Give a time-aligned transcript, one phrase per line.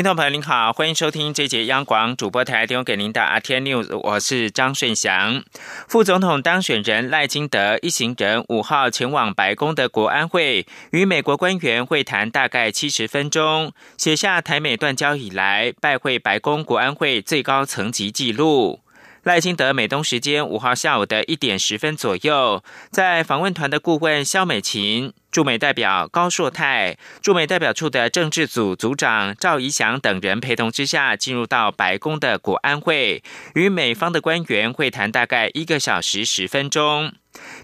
[0.00, 5.44] 听众朋友您好，欢迎收听这节央广主播台提供给您的阿天 News，我是张顺祥。
[5.88, 18.80] 副总统当选人赖金德一行人五号前往白宫的国安会，与美国官员会谈大概七十分钟，写下台美断交以来拜会白宫国安会最高层级纪录。
[19.22, 33.22] 赖清德美东时间五号下午的一点十分左右，在访问团的顾问肖美琴、驻美代表高硕泰、驻美代表处的政治组组长赵怡翔等人陪同之下，进入到白宫的国安会，
[33.54, 37.12] 与美方的官员会谈大概一个小时十分钟。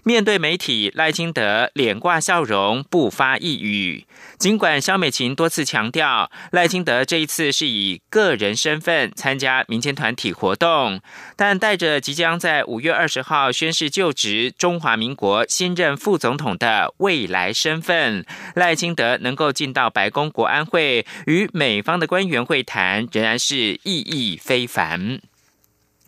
[0.07, 4.05] 面对媒体，赖清德脸挂笑容，不发一语。
[4.39, 11.01] 尽管肖美琴多次强调，赖清德这一次是以个人身份参加民间团体活动，
[11.35, 25.19] 但带着即将在五月二十号宣誓就职中华民国新任副总统的未来身份，赖清德能够进到白宫国安会与美方的官员会谈，仍然是意义非凡。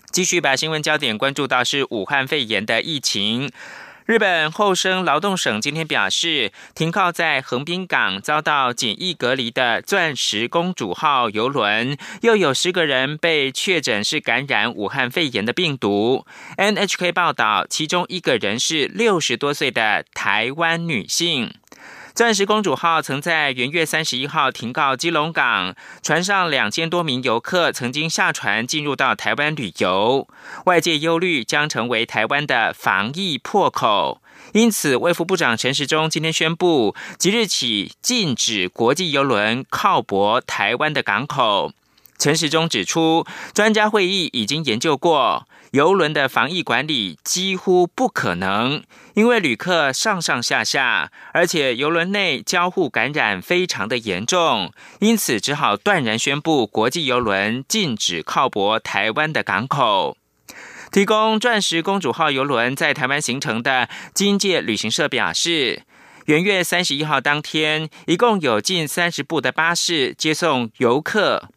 [0.09, 3.51] 继续把新闻焦点关注到是武汉肺炎的疫情。
[4.09, 16.25] 日本厚生劳动省今天表示，停靠在横滨港遭到检疫隔离的“钻石公主号”游轮，又有十个人被确诊是感染武汉肺炎的病毒。
[16.57, 21.53] NHK 报道，其中一个人是六十多岁的台湾女性。
[22.13, 30.27] 钻石公主号曾在元月三十一号停靠基隆港，船上两千多名游客曾经下船进入到台湾旅游，
[30.65, 34.21] 外界忧虑将成为台湾的防疫破口，
[34.53, 41.71] 因此卫福部长陈时中今天宣布，即日起禁止国际游轮靠泊台湾的港口。
[42.19, 45.47] 陈时中指出，专家会议已经研究过。
[45.71, 60.17] 游轮的防疫管理几乎不可能，因为旅客上上下下，而且游轮内交互感染非常的严重，因此只好断然宣布国际游轮禁止靠泊台湾的港口。
[60.91, 65.83] 提供钻石公主号游轮在台湾行程的金界旅行社表示，
[66.25, 71.49] 元月三十一号当天，一共有近三十部的巴士接送游客，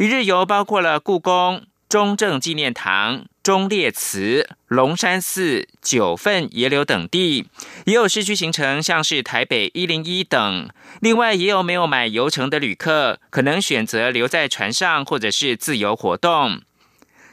[0.00, 3.26] 一日游包括了故宫、中正纪念堂。
[3.42, 7.48] 忠烈祠、龙山寺、九份野柳等地，
[7.84, 10.70] 也有市区行程，像是台北一零一等。
[11.00, 16.62] 另外，也有没有买游程的旅客，可能选择留在船上，或者是自由活动。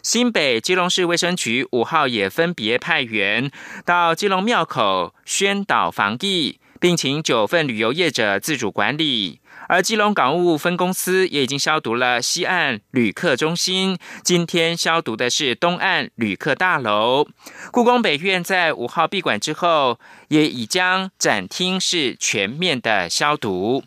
[0.03, 3.49] 新北基隆市卫生局五号也分别派员
[3.85, 9.39] 到基隆庙口宣导防疫，并请九份旅游业者自主管理。
[9.67, 17.27] 而基隆港务分公司也已经消毒了西岸旅客中心，今天消毒的是东岸旅客大楼。
[17.71, 23.83] 故宫北院在五号闭馆之后，也已将展厅是全面的消毒。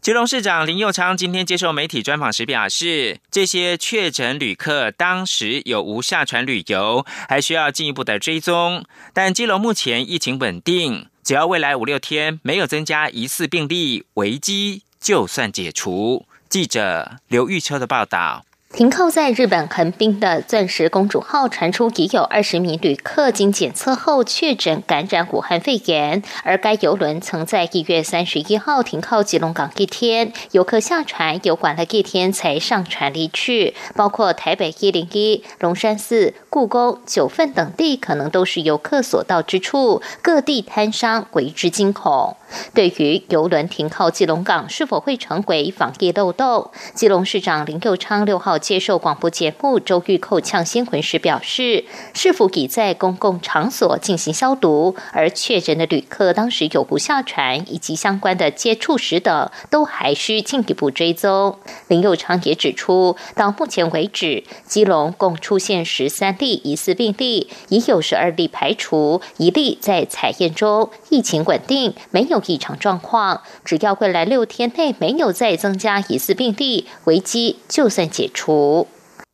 [0.00, 8.84] 基隆市长林佑昌今天接受媒体专访时表示，这些确诊旅客当时有无下船旅游，还需要进一步的追踪。
[9.12, 11.08] 但基隆目前疫情稳定。
[11.28, 16.24] 只要未来五六天没有增加疑似病例，危机就算解除。
[16.48, 18.46] 记者刘玉秋的报道。
[18.70, 33.74] 停靠在日本横滨的“钻石公主号”传出已有二十名旅客经检测后确诊感染武汉肺炎，而该游轮曾在一月三十一号停靠吉隆港一天，游客下船游玩了一天才上船离去。
[33.96, 42.36] 包括台北一零一、龙山寺、故宫、九份等地，可能都是游客所到之处，各地摊商为之惊恐。
[42.74, 61.58] 对于游轮停靠基隆港是否会成为防疫漏洞，基隆市长林佑昌六号接受广播节目《周玉蔻呛新闻》时表示，是否已在公共场所进行消毒，而确诊的旅客当时有无下船以及相关的接触史等，都还需进一步追踪。
[61.86, 72.42] 林佑昌也指出，到目前为止，基隆共出现十三例疑似病例，已有十二例排除，一例在采验中，疫情稳定，没有。
[72.48, 78.47] 异常状况，只要未来六天内没有再增加疑似病例，危机就算解除。
[78.48, 78.88] 五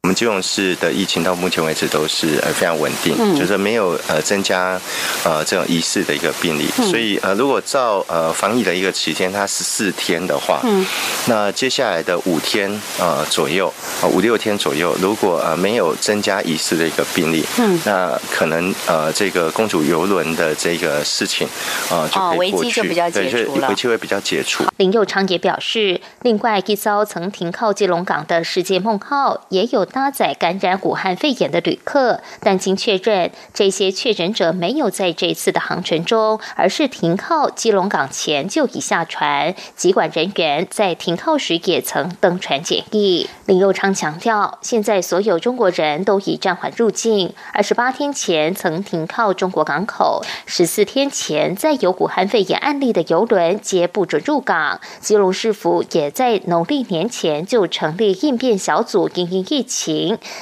[0.04, 4.78] 我们基隆市的疫情到目前为止都是呃非常稳定，就是没有呃增加
[5.24, 10.86] 呃这种疑似的一个病例，所以呃如果照呃防疫的一个期间，它十四天的话，嗯。
[11.26, 13.72] 那接下来的五天呃左右
[14.02, 17.80] 啊五六天左右，如果呃没有增加疑似的一个病例，嗯。
[17.86, 21.48] 那可能呃这个公主游轮的这个事情
[21.88, 24.64] 啊就可以过去，对，就危机会比较解除。
[24.76, 29.86] 林佑昌也表示，另外一艘曾停靠基隆港的世界梦号也有。
[29.94, 39.54] 搭载感染武汉肺炎的旅客，但经确认，这些确诊者没有在这次的航程中，而是停靠基隆港前就已下船。
[39.76, 43.28] 机管人员在停靠时也曾登船检疫。
[43.46, 47.32] 林佑昌强调，现在所有中国人都已暂缓入境。
[47.52, 54.80] 二十八天前曾停靠中国港口，十四天前在有武汉肺炎案例的游轮皆不准入港。
[54.98, 59.83] 基隆市府也在农历年前就成立应变小组，应应疫情。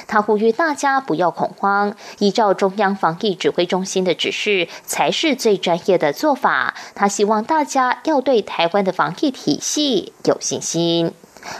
[0.07, 6.73] 他呼吁大家不要恐慌，依照中央防疫指挥中心的指示才是最专业的做法。
[6.95, 11.13] 他希望大家要对台湾的防疫体系有信心。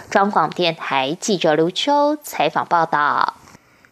[0.10, 3.36] 中广电台记者刘秋采访报道。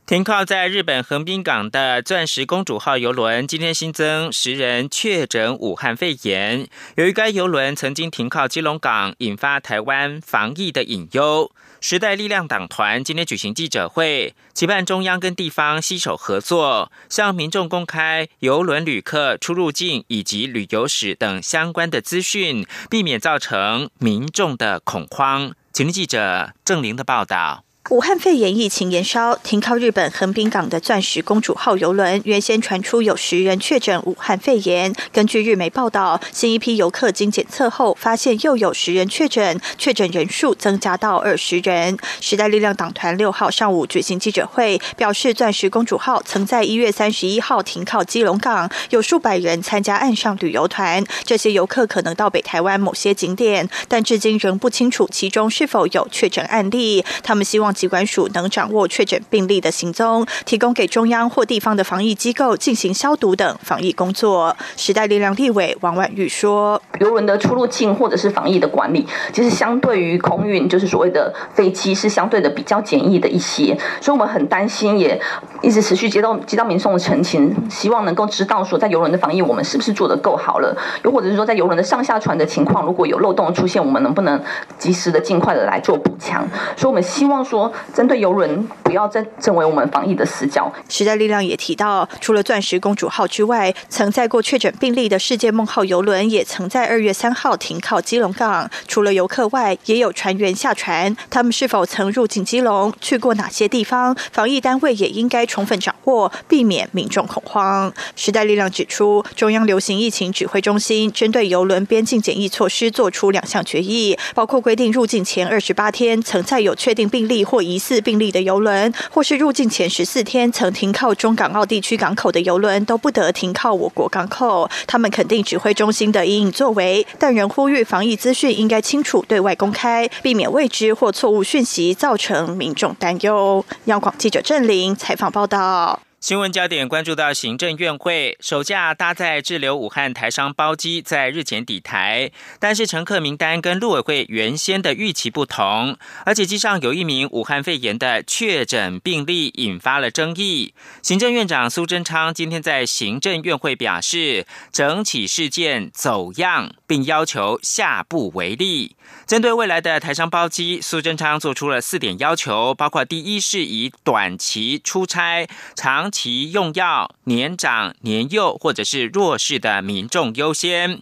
[0.05, 6.67] 停靠在日本横滨港的“钻石公主号”游轮今天新增十人确诊武汉肺炎。
[6.95, 11.49] 由于该游轮曾经停靠基隆港，引发台湾防疫的隐忧。
[11.81, 25.55] 时代力量党团今天举行记者会，期盼中央跟地方携手合作，向民众公开游轮旅客出入境以及旅游史等相关的资讯，避免造成民众的恐慌。
[25.73, 27.63] 请听记者郑玲的报道。
[27.89, 34.93] 武汉肺炎疫情延烧，停靠日本横滨港的“钻石公主号”游轮原先传出有十人确诊武汉肺炎。
[35.11, 41.97] 根据日媒报道，新一批游客经检测后，发现又有十人确诊，确诊人数增加到二十人。
[42.21, 51.03] 时代力量党团六号上午举行记者会，表示“钻石公主号”曾在一月三十一号停靠基隆港，有数百人参加岸上旅游团。
[51.25, 57.03] 这些游客可能到北台湾某些景点，但至今仍不清楚其中是否有确诊案例。
[57.23, 57.70] 他们希望。
[57.73, 64.55] 机关署能掌握确诊病例的行踪，提供给中央或地方的防疫机构进行消毒等防疫工作。
[64.75, 73.77] 时代力量立委王婉玉说：“游轮的出入境或者是防疫的管理，其实相对于空运，就是所谓的飞机，是相对的比较简易的一些。
[73.99, 75.19] 所以我们很担心，也
[75.61, 80.75] 一直持续接到接到民众的陈情，希望能够知道说，在游轮的防疫，我们是不是做的够好了？
[81.03, 84.41] 又或者是说，在游轮的上下船的情况，如果有漏洞出现，我们能不能
[84.77, 86.47] 及时的、尽快的来做补强？
[86.77, 87.60] 所以我们希望说。
[87.93, 90.71] 针对游轮，不要再成为我们防疫的死角。
[90.87, 98.69] 时代力量也提到，除了钻石公主号之外，曾载过确诊病例的世界梦号游轮，也曾在二月三号停靠基隆港。
[98.87, 101.15] 除了游客外，也有船员下船。
[101.29, 104.15] 他们是否曾入境基隆，去过哪些地方？
[104.31, 107.91] 防疫单位也应该充分掌握，避免民众恐慌。
[108.15, 124.69] 时代力量指出，中央流行疫情指挥中心针对游轮边境检疫措施做出两项决议，包括规定入境前二十八天曾在有确定病例或疑似病例的游轮，或是入境前十四天曾停靠中港澳地区港口的游轮，都不得停靠我国港口。
[124.87, 133.65] 他们肯定指挥中心的隐隐作为，但仍呼吁防疫资讯应该清楚对外公开，避免未知或错误讯息造成民众担忧。
[133.85, 135.99] 央广记者郑玲采访报道。
[136.21, 142.29] 新闻焦点关注到行政院会首架搭载滞留武汉台商包机在日前抵台，
[142.59, 150.75] 但是乘客名单跟陆委会原先的预期不同，而且机上有一名武汉肺炎的确诊病例引发了争议。
[151.01, 158.95] 行政院长苏贞昌今天在行政院会表示，整起事件走样，并要求下不为例。
[159.25, 171.01] 针对未来的台商包机，苏贞昌做出了四点要求，包括第一是以短期出差、长其用药、年长、年幼或者是弱势的民众优先。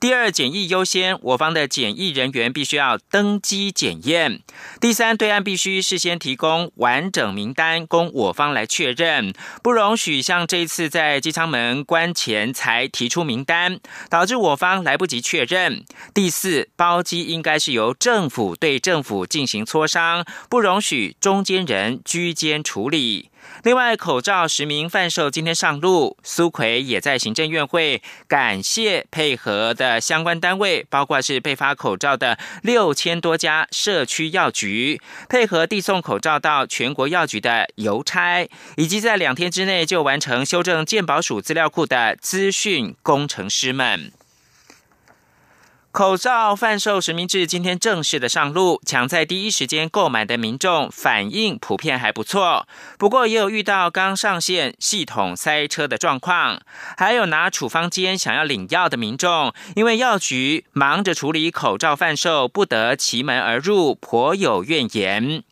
[0.00, 4.40] 第二，检疫优先，我方的检疫人员必须要登机检验。
[4.80, 15.84] 第三，对岸必须事先提供完整名单，供我方来确认，不容许像这一次在机舱门关前才提出名单，导致我方来不及确认。
[16.14, 23.30] 第四，包机应该是由政府对政府进行磋商，不容许中间人居间处理。
[23.64, 44.12] 另外，口罩实名贩售今天上路，苏奎也在行政院会感谢配合的相关单位，包括是配发口罩的六千多家社区药局，配合递送口罩到全国药局的邮差，以及在两天之内就完成修正健保署资料库的资讯工程师们。
[45.90, 52.68] 口罩贩售实名制今天正式的上路，抢在第一时间购买的民众反应普遍还不错。
[52.98, 56.60] 不过也有遇到刚上线系统塞车的状况，
[56.96, 65.42] 还有拿处方间想要领药的民众，因为药局忙着处理口罩贩售，不得其门而入，颇有怨言。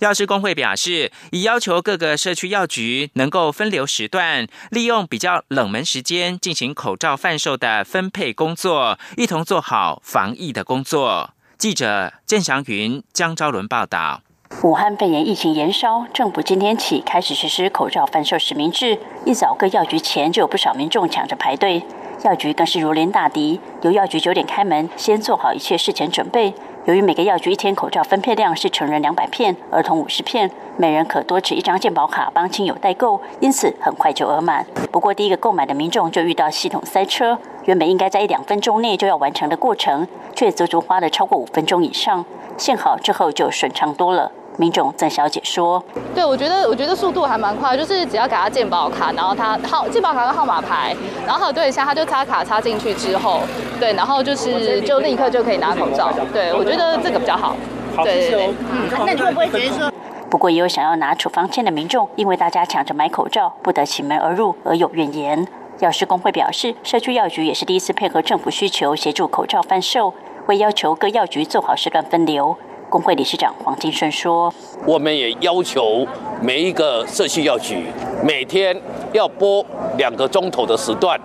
[0.00, 11.30] 药师工会表示，已要求各个社区药局能够分流时段，利用比较冷门时间进行口罩贩售的分配工作，一同做好防疫的工作。
[11.56, 14.22] 记者郑祥云、江昭伦报道。
[14.62, 21.82] 武汉肺炎疫情延烧，政府今天起开始实施口罩贩售实名制，一早各药局前就有不少民众抢着排队，
[22.22, 26.52] 药局更是如临大敌，由药局九点开门，先做好一切事前准备。
[26.84, 34.66] 由于每个药局一天口罩分配量是成人两百片，儿童五十片，每人可多持一张健保卡帮亲友代购，因此很快就额满。
[34.90, 42.24] 不过，第一个购买的民众就遇到系统塞车，原本应该在一两分钟内就要完成的过程，却足足花了超过五分钟以上。
[42.56, 44.32] 幸好之后就顺畅多了。
[44.56, 45.82] 民众曾小姐说
[46.14, 50.94] ：“对，我觉得我觉得速度还蛮快，就是只要给他健保卡，然后他号健保卡跟号码牌，
[51.26, 53.40] 然后核对一下，他就插卡插进去之后，
[53.80, 56.12] 对，然后就是就立刻就可以拿口罩。
[56.32, 57.56] 对，我觉得这个比较好。
[58.04, 59.92] 对对对，嗯，那你会不会觉得说？
[60.30, 65.46] 不过也有想要拿处方签的民众，因为大家抢着买口罩，不得其门而入而有怨言。
[65.80, 70.14] 药师工会表示，社区药局也是第一次配合政府需求协助口罩贩售，
[70.46, 72.56] 会要求各药局做好时段分流。
[72.92, 74.52] 工会理事长黄金顺说
[74.86, 76.06] ：“我们也要求
[76.42, 77.86] 每一个社区药局
[78.22, 78.78] 每天
[79.14, 79.64] 要播
[79.96, 81.18] 两个钟头的时段，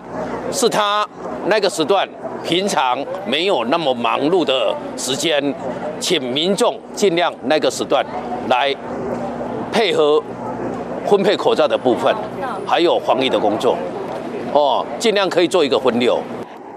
[0.50, 1.06] 是他
[1.44, 2.08] 那个时段
[2.42, 5.54] 平常没有那么忙碌的时间，
[6.00, 8.02] 请民众尽量那个时段
[8.48, 8.74] 来
[9.70, 10.22] 配合
[11.04, 12.10] 分配口罩的部分，
[12.66, 13.76] 还有防疫的工作，
[14.54, 16.18] 哦，尽量可以做一个分流。”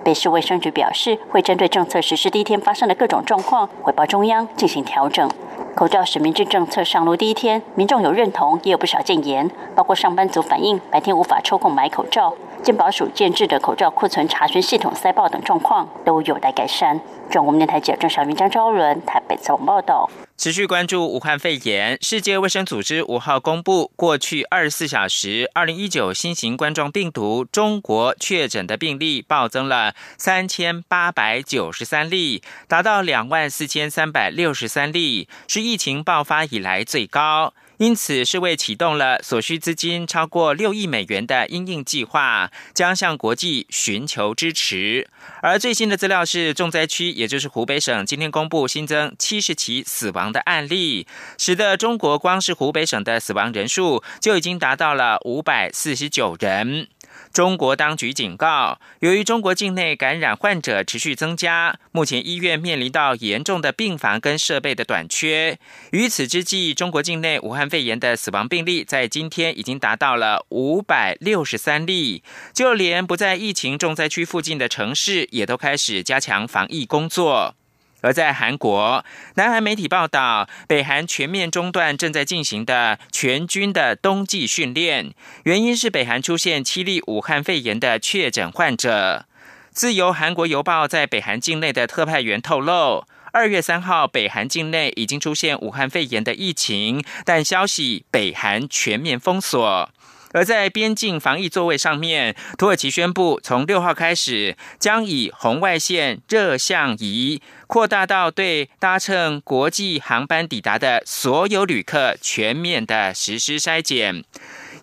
[0.03, 5.29] 北市卫生局表示，会针对政策实施第一天发生的各种状况，回报中央进行调整。
[5.75, 17.01] 口罩实名制政策上路第一天，民众有认同，也有不少建言，包括上班族反映白天无法抽空买口罩，健保署建制的口罩库存查询系统塞爆等状况，都有待改善。
[17.31, 20.07] 中国电台记者小云、张昭伦台北采访报道。
[20.37, 37.53] 持续关注武汉肺炎，世界卫生组织五号公布，过去二十四小时，二零一九新型冠状病毒中国确诊的病例暴增了三千八百九十三例，达到两万四千三百六十三例，是疫情爆发以来最高。
[37.81, 45.07] 因此，世卫启动了所需资金超过六亿美元的应应计划，将向国际寻求支持。
[45.41, 51.07] 而最新的资料是，重灾区也就是湖北省今天公布新增七十起死亡的案例，
[51.39, 56.87] 使得中国光是湖北省的死亡人数就已经达到了五百四十九人。
[57.33, 65.57] 中国当局警告，由于中国境内感染患者持续增加，目前医院面临到严重的病房跟设备的短缺。
[65.91, 77.55] 于此之际，中国境内武汉肺炎的死亡病例在今天已经达到了五百六十三例，就连不在疫情重灾区附近的城市，也都开始加强防疫工作。
[78.01, 79.05] 而在韩国，
[79.35, 89.25] 南韩媒体报道，北韩全面中断正在进行的全军的冬季训练，原因是北韩出现七例武汉肺炎的确诊患者。
[89.71, 99.89] 自由韩国邮报在北韩境内的特派员透露，二月三号，北韩境内已经出现武汉肺炎的疫情，但消息北韩全面封锁。
[100.33, 114.23] 而在边境防疫座位上面，土耳其宣布从六号开始，将以红外线热像仪扩大到对搭乘国际航班抵达的所有旅客全面的实施筛检。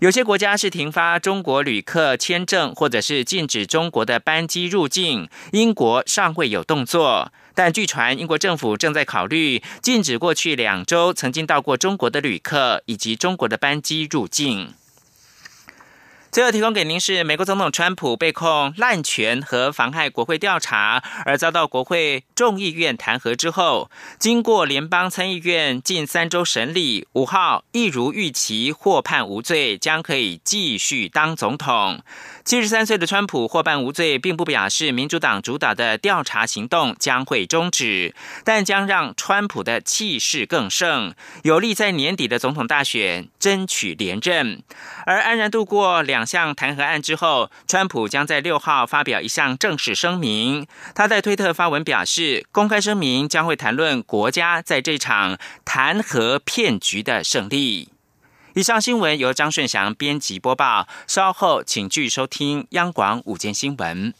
[0.00, 5.28] 有些国家是停发中国旅客签证，或者是禁止中国的班机入境。
[5.50, 14.72] 英国尚未有动作，但据传英国政府正在考虑禁止过去两周曾经到过中国的旅客以及中国的班机入境。
[16.30, 32.02] 最后提供给您是美国总统川普被控滥权和妨害国会调查，而遭到国会众议院弹劾之后，经过联邦参议院近三周审理，五号一如预期获判无罪，将可以继续当总统。
[32.48, 44.62] 七十三岁的川普获判无罪，并不表示民主党主导的调查行动将会终止，但将让川普的气势更盛，有利在年底的总统大选争取连任。
[45.04, 50.66] 而安然度过两项弹劾案之后，川普将在六号发表一项正式声明。
[50.94, 55.36] 他在推特发文表示，公开声明将会谈论国家在这场
[55.66, 57.90] 弹劾骗局的胜利。
[58.58, 64.12] 以上新闻由张顺祥编辑播报，稍后请继续收听央广午间新闻。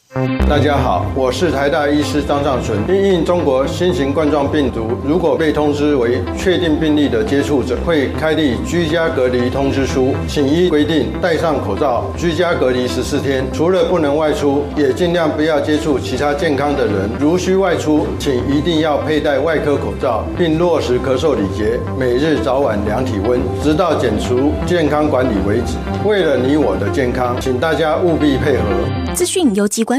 [0.47, 2.79] 大家好，我是台大医师张尚存。
[2.89, 13.45] 因应中国新型冠状病毒，如果被通知为确定病例的接触者，会开立居家隔离通知书，请依规定戴上口罩，居家隔离十四天。
[13.53, 17.07] 除了不能外出，也尽量不要接触其他健康的人。
[17.19, 25.77] 如需外出，请一定要佩戴外科口罩，并落实咳嗽礼节，每日早晚量体温，直到减除健康管理为止。
[26.03, 29.13] 为了你我的健康，请大家务必配合。
[29.13, 29.98] 资讯由机关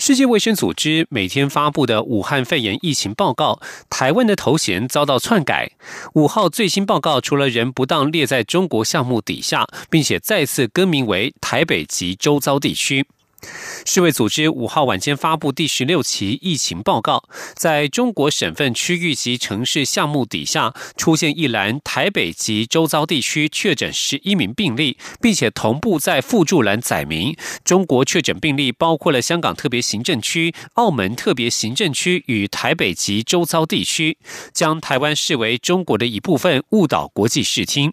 [0.00, 5.72] 世界卫生组织每天发布的武汉肺炎疫情报告，台湾的头衔遭到篡改。
[6.14, 13.06] 五号最新报告除了人不当列在中国项目底下，并且再次更名为台北及周遭地区。
[13.84, 34.18] 世卫组织五号晚间发布第十六期疫情报告，在中国省份、区域及城市项目底下出现一栏台北及周遭地区确诊十一名病例，并且同步在附注栏载明中国确诊病例包括了香港特别行政区、澳门特别行政区与台北及周遭地区，
[34.52, 37.92] 将台湾视为中国的一部分，误导国际视听。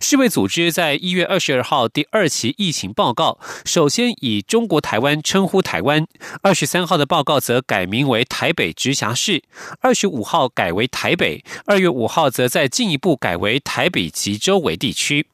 [0.00, 6.04] 世卫组织在一月二十二号第二期疫情报告，首先以中国台湾称呼台湾；
[6.42, 9.42] 二十三号的报告则改名为台北直辖市；
[9.80, 15.26] 二十五号改为台北；二月五号则再进一步改为台北及周围地区。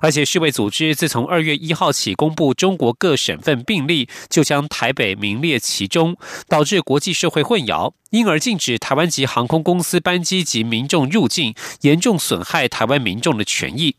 [0.00, 6.16] 而且世卫组织自从二月一号起公布中国各省份病例，就将台北名列其中，
[6.48, 13.96] 导致国际社会混淆，因而禁止台湾籍航空公司班机及民众入境，严重损害台湾民众的权益。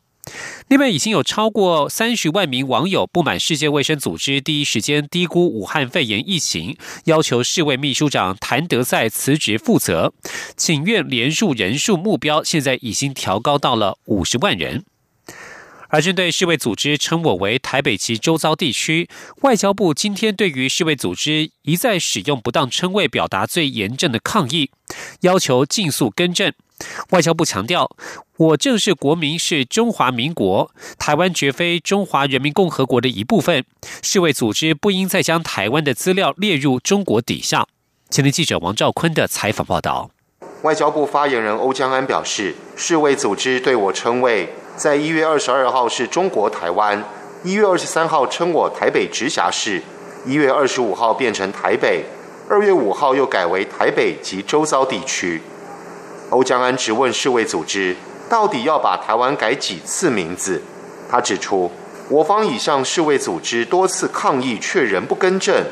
[0.67, 10.13] 另外，已经有超过三十万名网友不满世界卫生组织第一时间低估武汉肺炎疫情，要求世卫秘书长谭德赛辞职负责，
[10.57, 14.83] 请愿连数人数目标现在已经调高到了五十万人。
[15.89, 19.09] 而针对世卫组织称我为台北及周遭地区，
[19.41, 24.71] 外交部今天对于世卫组织一再使用不当称谓，表达最严正的抗议，
[25.21, 26.51] 要求尽速更正。
[27.09, 27.89] 外交部强调，
[28.37, 33.65] 我正是国民，是中华民国，台湾绝非中华人民共和国的一部分。
[34.03, 37.65] 世卫组织不应再将台湾的资料列入中国底下。
[38.09, 40.11] 前天记者王兆坤的采访报道。
[40.61, 44.49] 外交部发言人欧江安表示，世卫组织对我称谓。
[44.77, 47.03] 在一月二十二号是中国台湾，
[47.43, 49.81] 一月二十三号称我台北直辖市，
[50.23, 52.05] 一月二十五号变成台北，
[52.47, 55.41] 二月五号又改为台北及周遭地区。
[56.29, 57.95] 欧江安直问世卫组织，
[58.29, 60.61] 到底要把台湾改几次名字？
[61.09, 61.71] 他指出，
[62.09, 65.65] 我方已向世卫组织多次抗议，却仍不更正。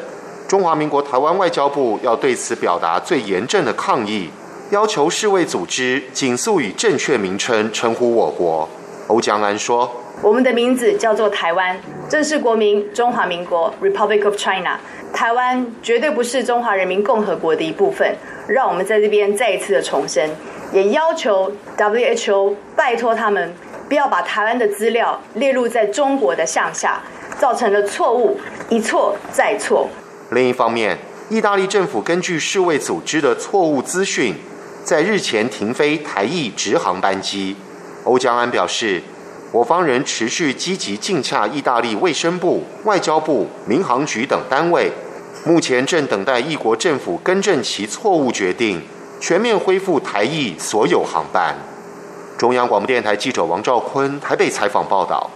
[0.48, 4.32] 中华民国台湾外交部要对此表达最严正的抗议，
[4.72, 8.68] 要求世卫组织紧速以正确名称称呼我国。
[9.08, 9.89] 欧江安说
[10.24, 14.80] ：“我们的名字叫做台湾，正式国民中华民国 （Republic of China）。
[15.13, 18.15] 台湾绝对不是中华人民共和国的一部分。
[18.48, 20.30] 让我们在这边再一次的重申，
[20.72, 23.54] 也要求 WHO 拜托他们
[23.88, 27.02] 不要把台湾的资料列入在中国的项下，
[27.39, 28.38] 造成了错误，
[28.70, 29.88] 一错再错。
[30.32, 30.98] 另一方面，
[31.30, 34.36] 意大利政府根据世卫组织的错误资讯，
[34.84, 37.56] 在日前停飞台裔直航班机。”
[38.06, 39.02] 欧江安表示，
[39.52, 44.91] 我方仍持续积极尽洽意大利卫生部、外交部、民航局等单位，
[45.44, 48.80] 目前正等待一国政府更正其错误决定，
[49.20, 51.56] 全面恢复台裔所有航班。
[52.38, 55.30] 中央广播电台记者王兆坤台北采访报道。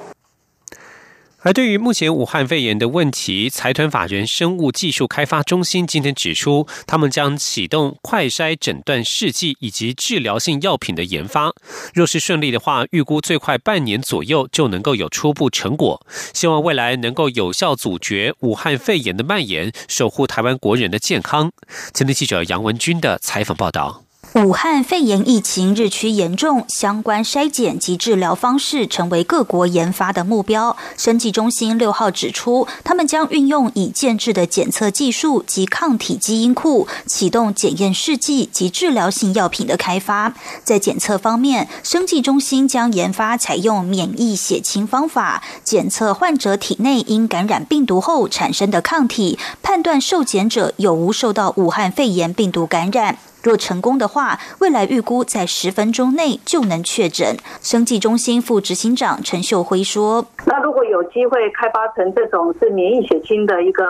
[1.42, 11.54] 而对于目前武汉肺炎的问题，财团法人生物技术开发中心今天指出，他们将启动快筛诊断试剂以及治疗性药品的研发。
[11.94, 16.06] 若是顺利的话，预估最快半年左右就能够有初步成果。
[16.34, 21.52] 希望未来能够有效阻绝武汉肺炎的蔓延，守护台湾国人的健康。
[21.94, 24.09] 前天记者杨文军的采访报道。
[24.36, 30.78] 武汉肺炎疫情日趋严重，相关筛检及治疗方式成为各国研发的目标。
[30.96, 40.36] 生技中心六号指出，他们将运用已建制的检测技术及抗体基因库，启动检验试剂及治疗性药品的开发。
[40.64, 53.18] 在检测方面，生技中心将研发采用免疫血清方法，检测患者体内因感染病毒后产生的抗体，判断受检者有无受到武汉肺炎病毒感染。
[53.42, 57.38] 若成功的话，未来预估在十分钟内就能确诊。
[57.62, 63.86] 生技中心副执行长陈秀辉说：“那如果有机会开发成这种是免疫血清的一个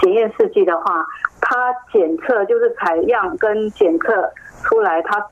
[0.00, 1.06] 检验试剂的话，
[1.40, 4.30] 它检测就是采样跟检测
[4.62, 5.24] 出来，它。”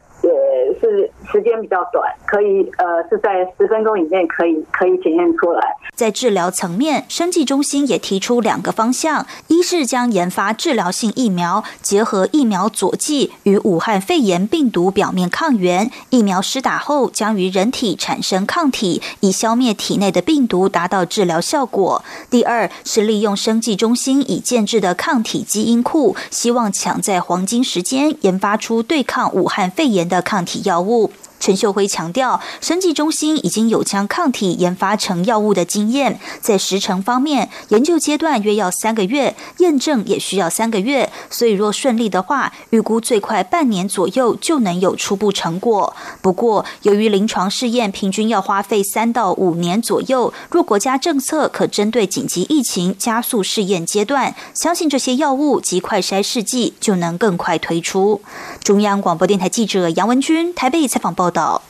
[0.80, 5.76] 是时间比较短，可以呃是在十分钟以内可以可以检验出来。
[5.94, 29.98] 在治疗层面，生技中心也提出两个方向：一是将研发治疗性疫苗，结合疫苗佐剂与武汉肺炎病毒表面抗原，疫苗施打后将于人体产生抗体，以消灭体内的病毒，达到治疗效果；第二是利用生技中心已建制的抗体基因库，希望抢在黄金时间研发出对抗武汉肺炎。
[30.08, 31.10] 的抗体药物。
[31.40, 45.94] 陈秀辉强调，生技中心已经有将抗体研发成药物的经验，在时程方面，研究阶段约要三个月，验证也需要三个月，所以若顺利的话，预估最快半年左右就能有初步成果。
[46.20, 58.20] 不过，由于临床试验平均要花费三到五年左右，若国家政策可针对紧急疫情加速试验阶段，相信这些药物及快筛试剂就能更快推出。
[58.64, 61.27] 中央广播电台记者杨文君台北采访报。
[61.28, 61.62] 报道。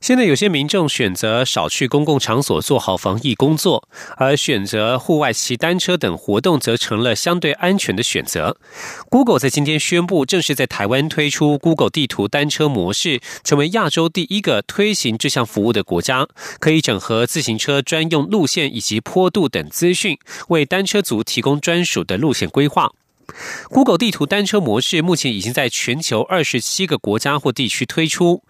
[0.00, 8.56] 现在有些民众选择少去公共场所做好防疫工作，而选择户外骑单车等活动则成了相对安全的选择。
[9.08, 16.26] Google 在今天宣布，正式在台湾推出 Google 地图单车模式，成为亚洲第一个推行这项服务的国家，
[16.58, 22.90] 可以整合自行车专用路线以及坡度等资讯，为单车族提供专属的路线规划。
[23.68, 28.42] Google 地图单车模式目前已经在全球二十七个国家或地区推出。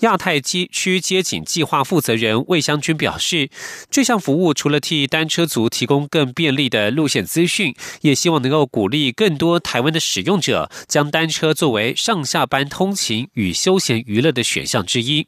[0.00, 3.50] 亚太区街景计划负责人魏香君表示，
[3.90, 15.26] 这项服务除了替单车族提供更便利的路线资讯，也希望能够鼓励更多台湾的使用者将单车作为上下班通勤与休闲娱乐的选项之一。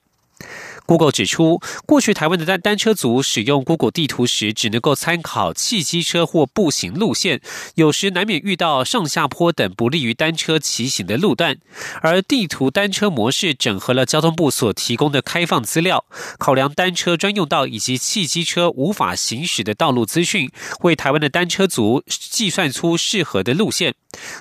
[0.86, 7.40] Google 指出，过去台湾的单单车族使用 Google 地图时，只能够参考汽机车或步行路线，
[7.76, 11.58] 有时难免遇到上下坡等不利于单车骑行的路段。
[12.00, 16.04] 而地图单车模式整合了交通部所提供的开放资料，
[16.38, 23.94] 考量单车专用道以及汽机车无法行驶的道路资讯，为台湾的单车族计算出适合的路线。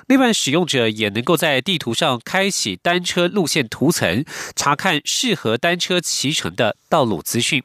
[0.06, 7.62] 另外，使用者也能够在地图上开启单车路线图层，查看适合单车骑乘的道路资讯。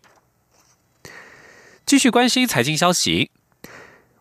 [1.86, 3.32] 继续关心财经消息，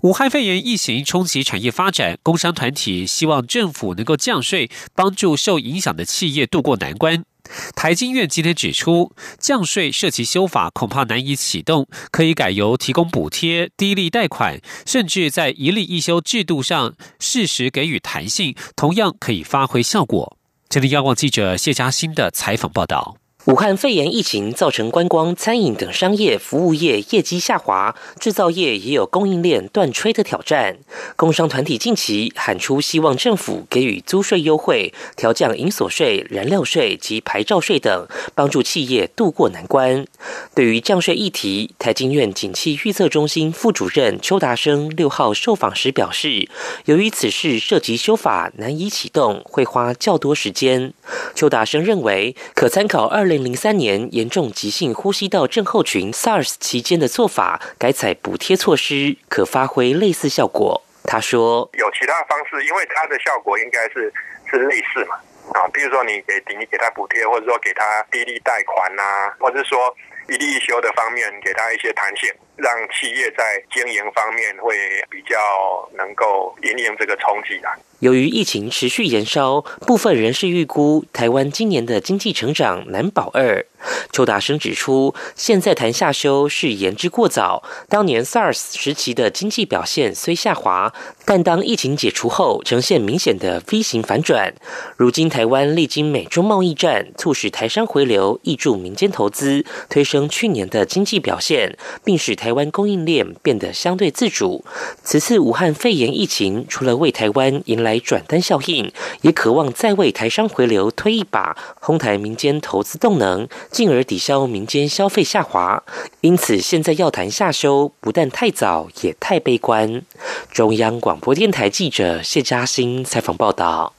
[0.02, 7.24] 武汉肺炎疫情冲击产业发展，工商团体希望政府能够降税，帮助受影响的企业渡过难关。
[7.74, 20.36] 台经院今天指出，降税涉及修法，恐怕难以启动，可以改由提供补贴、低利贷款，甚至在一利一休制度上适时给予弹性，同样可以发挥效果。
[20.68, 23.16] 这里，央广记者谢嘉欣的采访报道。
[23.46, 30.78] 武汉肺炎疫情造成观光、餐饮等商业服务业业绩下滑，制造业也有供应链断炊的挑战。
[31.14, 40.04] 工商团体近期喊出希望政府给予租税优惠、调降营所税、燃料税及牌照税等，帮助企业渡过难关。
[40.52, 46.48] 对于降税议题，台经院景气预测中心副主任邱达生六号受访时表示，
[46.86, 50.92] 由于此事涉及修法，难以启动，会花较多时间。
[51.36, 53.35] 邱达生认为，可参考二零。
[53.42, 60.82] 零三年严重急性呼吸道症候群 SARS 期间的做法，改采补贴措施，可发挥类似效果。
[61.04, 64.12] 他说：“有其他方式，因为它的效果应该是
[64.50, 65.14] 是类似嘛，
[65.54, 69.94] 啊，比如说你给你给他补贴，或者说给他低利贷款呐，或者说
[70.28, 74.74] 一利一休的方面给他一些弹性，让企业在经营方面会
[75.08, 83.64] 比较能够应应这个冲击啊。”由于疫情持续延烧，部分人士预估台湾今年的经济成长难保二。
[84.10, 87.62] 邱达生指出，现在谈下修是言之过早。
[87.88, 90.92] 当年 SARS 时期的经济表现虽下滑，
[91.24, 94.54] 但当疫情解除后，呈现明显的 V 型反转。
[94.96, 104.64] 如今台湾历经美中贸易战，促使台商回流，挹注民间投资，推升去年的经济表现，并使台湾供应链变得相对自主。
[105.04, 115.84] 此次武汉肺炎疫情，除了为台湾迎来来转单效应，也渴望再为台商回流推一把，哄抬民间投资动能，进而抵消民间消费下滑。
[116.20, 120.02] 因此，现在要谈下修，不但太早，也太悲观。
[120.50, 123.94] 中央广播电台记者谢嘉欣采访报道。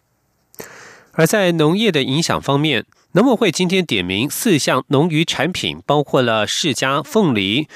[1.14, 7.68] 而在农业的影响方面，农委会今天点名四项农渔产品，包括了释迦、凤梨。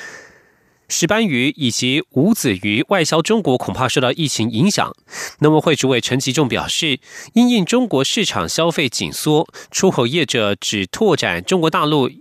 [0.92, 4.94] 石斑鱼以及无籽鱼外销中国恐怕受到疫情影响。
[5.40, 7.00] 农委会主委陈吉仲表示，
[7.34, 12.12] 因应中国市场消费紧缩，出口业者只拓展中国大陆，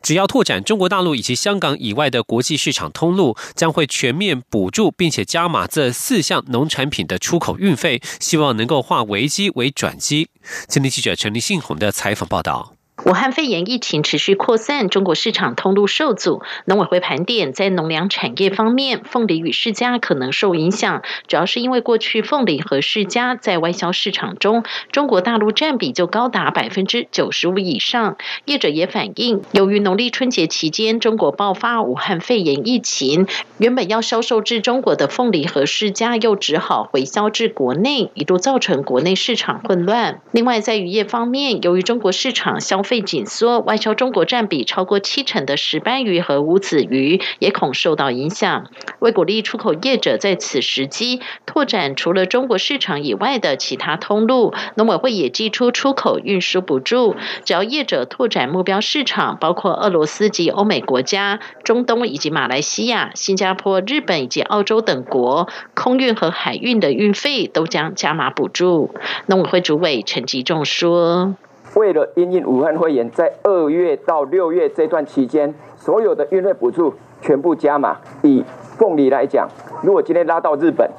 [0.00, 10.30] 只要拓展中国大陆以及香港以外的国际市场通路，将会全面补助，并且加码这四项农产品的出口运费，希望能够化危机为转机。
[10.66, 12.75] 今天记者陈立信宏的采访报道。
[13.06, 16.42] 武汉肺炎疫情持续扩散，中国市场通路受阻。
[16.64, 28.16] 农委会盘点，在农粮产业方面，凤梨与释迦可能受影响，主要是因为过去凤梨和释迦在外销市场中，中国大陆占比就高达百分之九十五以上。
[28.44, 40.20] 业者也反映，由于农历春节期间中国爆发武汉肺炎疫情，原本要销售至中国的凤梨和释迦又只好回销至国内，一度造成国内市场混乱。
[40.32, 48.70] 另外，在渔业方面，由于中国市场消费被紧缩，外销中国占比超过七成的石斑鱼和无子鱼也恐受到影响。
[49.00, 68.94] 为鼓励出口业者在此时机拓展除了中国市场以外的其他通路，农委会也寄出出口运输补助，只要业者拓展目标市场，包括俄罗斯及欧美国家、中东以及马来西亚、新加坡、日本以及澳洲等国，空运和海运的运费都将加码补助。
[69.26, 71.34] 农委会主委陈吉仲说。
[71.76, 77.98] 为了因应武汉肺炎，在二月到六月这段期间，所有的运费补助全部加码。
[78.22, 78.42] 以
[78.78, 79.46] 凤梨来讲，
[79.82, 80.90] 如果今天拉到日本，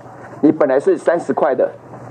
[0.42, 1.68] 你本来是三十块的，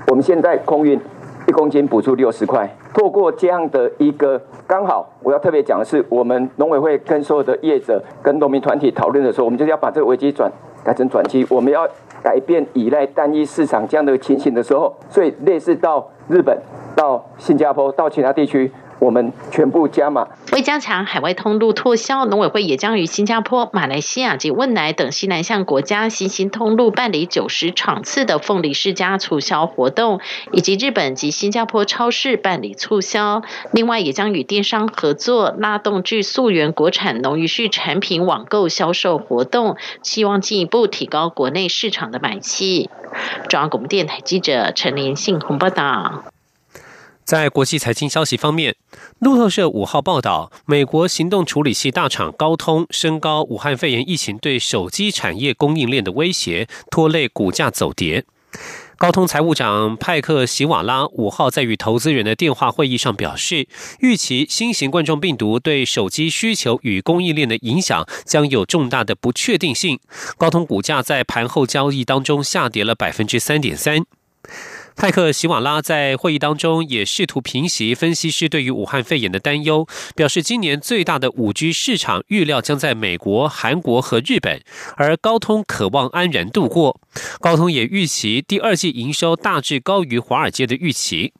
[0.07, 0.99] 我们现在空运
[1.47, 2.69] 一公斤补助六十块。
[2.93, 10.51] 透过这样的一个刚好，我要特别讲的是，我们农委会跟所有的业者、跟农民团体讨论的时候，我们就是要把这个危机转
[10.83, 11.47] 改成转机。
[11.49, 11.87] 我们要
[12.23, 16.57] 改变依赖单一市场这样的情形的时候，所以类似到日本。
[16.95, 18.71] 到新加坡，到其他地区。
[18.99, 20.27] 我们全部加码。
[20.51, 30.19] 为加强海外通路拓销，农委会也将与新加坡、马来西亚及汶莱等西南向国家新兴通路办理九十场次的凤梨世家促销活动，
[30.51, 33.43] 以及日本及新加坡超市办理促销。
[33.71, 42.89] 另外，也将与电商合作，拉动具溯源国产农渔畜产品网购销售活动，希望进一步提高国内市场的买气。
[43.49, 46.23] 中央广播电台记者陈连信鸿报道。
[47.27, 48.77] 在国际财经消息方面，
[49.19, 58.23] 路透社五号报道，美国行动处理器大厂高通升高武汉肺炎疫情对手机产业供应链的威胁，拖累股价走跌。
[58.95, 63.67] 高通财务长派克席瓦拉五号在与投资人的电话会议上表示，
[63.99, 69.99] 预期新型冠状病毒对手机需求与供应链的影响将有重大的不确定性。
[70.37, 74.05] 高通股价在盘后交易当中下跌了百分之三点三。
[74.97, 84.59] 派克席瓦拉在会议当中也试图平息分析师对于武汉肺炎的担忧，表示今年最大的五 G 市场预料将在美国、韩国和日本，
[84.95, 86.99] 而高通渴望安然度过。
[87.39, 91.31] 高通也预期第二季营收大致高于华尔街的预期。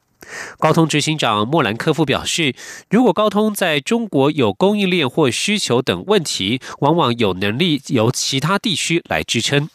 [0.60, 2.54] 高通执行长莫兰科夫表示，
[2.92, 9.68] 如果高通在中国有供应链或需求等问题，往往有能力由其他地区来支撑。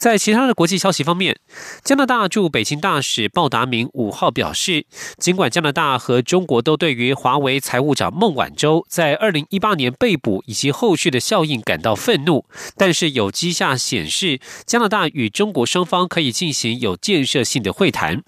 [0.00, 1.38] 在其他的国际消息方面，
[1.84, 4.86] 加拿大驻北京大使鲍达明五号表示，
[5.18, 12.46] 尽管加拿大和中国都对于华为财务长孟晚舟在二零一八年被捕以及后续的效应感到愤怒，
[12.78, 18.22] 但是有迹象显示，加拿大与中国双方可以进行有建设性的会谈。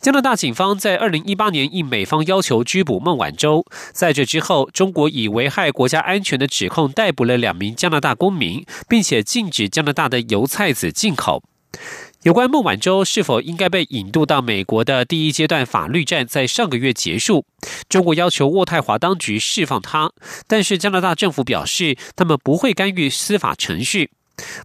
[0.00, 11.42] 加拿大警方在二零一八年应美方要求拘捕孟晚舟，在这之后，中国以危害国家安全的指控逮捕了两名加拿大公民，并且禁止加拿大的油菜籽进口。
[12.22, 17.44] 有关孟晚舟是否应该被引渡到美国的第一阶段法律战在上个月结束，
[17.88, 20.12] 中国要求渥太华当局释放他，
[20.46, 24.10] 但是加拿大政府表示他们不会干预司法程序。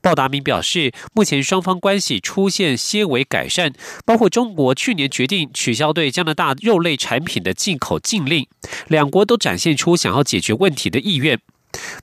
[0.01, 3.73] 鲍达明表示，目前双方关系出现些微改善，
[4.05, 8.47] 包括中国去年决定取消对加拿大肉类产品的进口禁令，
[8.87, 11.39] 两国都展现出想要解决问题的意愿。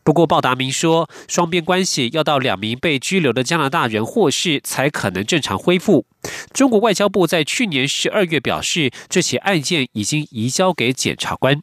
[0.02, 6.06] 不过，鲍达明说，双边关系要到两名被拘留的加拿大人获释，才可能正常恢复。
[6.52, 11.62] 中国外交部在去年十二月表示，这起案件已经移交给检察官。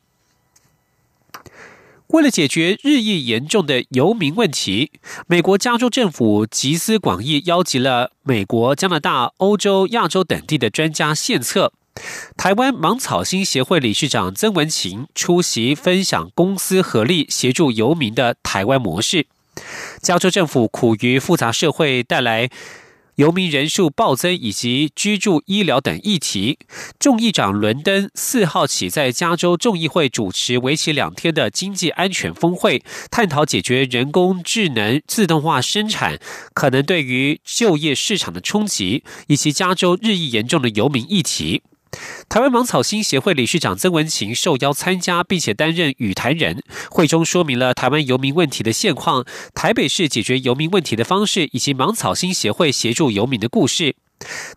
[2.10, 4.92] 为了解决日益严重的游民问题，
[5.28, 11.74] 美国加州政府集思广益，邀集了美国、加拿大、欧洲、亚洲等地的专家献策。
[12.38, 19.28] 台湾芒草新协会理事长曾文琴出席分享公司合力协助游民的台湾模式。
[20.02, 22.50] 加州政府苦于复杂社会带来。
[23.18, 26.60] 游民人数暴增以及居住、医疗等议题，
[27.00, 36.20] 众议长伦敦四号起在加州众议会主持为期两天的经济安全峰会，探讨解决人工智能自动化生产
[36.54, 41.64] 可能对于就业市场的冲击，以及加州日益严重的游民议题。
[42.30, 46.64] 台湾芒草新协会理事长曾文琴受邀参加，并且担任语坛人。
[46.90, 53.96] 会中说明了台湾游民问题的现况、台北市解决游民问题的方式，以及芒草新协会协助游民的故事。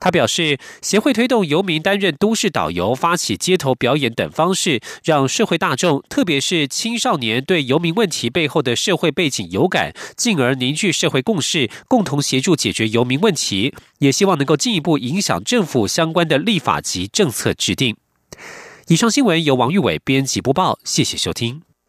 [0.00, 13.74] 他表示，协会推动游民担任都市导游、发起街头表演等方式，让社会大众，特别是青少年，对游民问题背后的社会背景有感，进而凝聚社会共识，共同协助解决游民问题。
[13.98, 17.96] 也希望能够进一步影响政府相关的立法及政策制定。
[18.88, 21.69] 以上新闻由王玉伟编辑播报，谢谢收听。